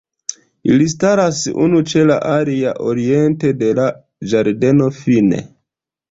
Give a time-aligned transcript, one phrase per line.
[0.75, 3.85] Ili staras unu ĉe la alia oriente de la
[4.31, 5.29] Ĝardeno Fin.